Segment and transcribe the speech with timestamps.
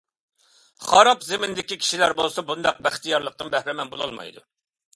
[0.87, 4.47] خاراب زېمىندىكى كىشىلەر بولسا بۇنداق بەختىيارلىقتىن بەھرىمەن بولالمايدۇ.